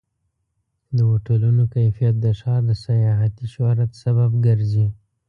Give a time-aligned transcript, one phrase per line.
[0.95, 4.87] د هوټلونو کیفیت د ښار د سیاحتي شهرت سبب ګرځي.